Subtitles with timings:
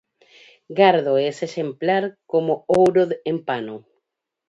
[0.77, 3.75] Gardo ese exemplar coma ouro en pano.